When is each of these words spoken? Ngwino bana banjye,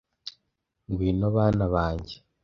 Ngwino 0.89 1.27
bana 1.35 1.65
banjye, 1.73 2.15